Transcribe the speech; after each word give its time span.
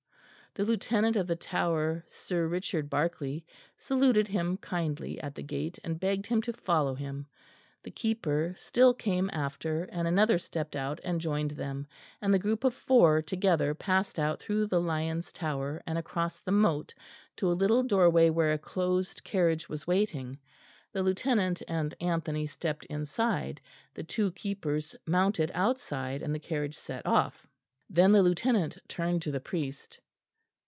The 0.53 0.65
Lieutenant 0.65 1.15
of 1.15 1.27
the 1.27 1.37
Tower, 1.37 2.03
Sir 2.09 2.45
Richard 2.45 2.89
Barkley, 2.89 3.45
saluted 3.77 4.27
him 4.27 4.57
kindly 4.57 5.17
at 5.21 5.33
the 5.33 5.41
gate, 5.43 5.79
and 5.81 5.97
begged 5.97 6.27
him 6.27 6.41
to 6.41 6.51
follow 6.51 6.93
him; 6.93 7.25
the 7.83 7.89
keeper 7.89 8.53
still 8.57 8.93
came 8.93 9.29
after 9.31 9.85
and 9.85 10.09
another 10.09 10.37
stepped 10.37 10.75
out 10.75 10.99
and 11.05 11.21
joined 11.21 11.51
them, 11.51 11.87
and 12.21 12.33
the 12.33 12.37
group 12.39 12.65
of 12.65 12.73
four 12.73 13.21
together 13.21 13.73
passed 13.73 14.19
out 14.19 14.41
through 14.41 14.67
the 14.67 14.81
Lion's 14.81 15.31
Tower 15.31 15.81
and 15.87 15.97
across 15.97 16.41
the 16.41 16.51
moat 16.51 16.93
to 17.37 17.49
a 17.49 17.53
little 17.55 17.81
doorway 17.81 18.29
where 18.29 18.51
a 18.51 18.57
closed 18.59 19.23
carriage 19.23 19.69
was 19.69 19.87
waiting. 19.87 20.37
The 20.91 21.01
Lieutenant 21.01 21.61
and 21.65 21.95
Anthony 22.01 22.45
stepped 22.45 22.83
inside; 22.87 23.61
the 23.93 24.03
two 24.03 24.33
keepers 24.33 24.97
mounted 25.07 25.49
outside; 25.53 26.21
and 26.21 26.35
the 26.35 26.39
carriage 26.39 26.75
set 26.75 27.05
off. 27.05 27.47
Then 27.89 28.11
the 28.11 28.21
Lieutenant 28.21 28.77
turned 28.89 29.21
to 29.21 29.31
the 29.31 29.39
priest. 29.39 30.01